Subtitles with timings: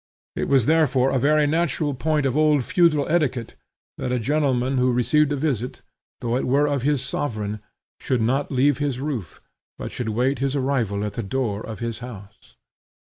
[0.35, 3.53] It was therefore a very natural point of old feudal etiquette
[3.99, 5.83] that a gentleman who received a visit,
[6.21, 7.59] though it were of his sovereign,
[7.99, 9.41] should not leave his roof,
[9.77, 12.57] but should wait his arrival at the door of his house.